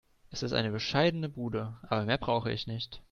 [0.31, 2.99] Es ist eine bescheidene Bude, aber mehr brauche ich nicht.